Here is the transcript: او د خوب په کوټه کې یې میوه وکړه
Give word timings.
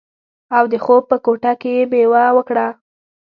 او 0.57 0.63
د 0.71 0.73
خوب 0.83 1.03
په 1.11 1.17
کوټه 1.25 1.53
کې 1.61 1.71
یې 1.77 1.83
میوه 1.91 2.23
وکړه 2.37 2.67